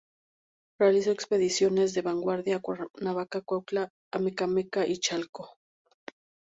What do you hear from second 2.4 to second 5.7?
a Cuernavaca, Cuautla, Amecameca y Chalco.